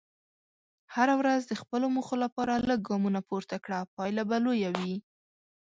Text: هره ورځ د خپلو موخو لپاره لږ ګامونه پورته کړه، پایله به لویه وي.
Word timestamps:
هره 0.95 1.13
ورځ 1.21 1.41
د 1.47 1.53
خپلو 1.61 1.85
موخو 1.95 2.15
لپاره 2.23 2.53
لږ 2.69 2.79
ګامونه 2.89 3.19
پورته 3.29 3.57
کړه، 3.65 3.79
پایله 3.95 4.23
به 4.29 4.37
لویه 4.45 4.69
وي. 4.77 4.95